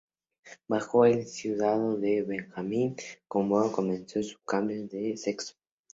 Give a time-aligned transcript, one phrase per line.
[0.67, 2.95] Bajo el cuidado de Benjamin,
[3.27, 5.53] Conway comenzó su cambio de sexo.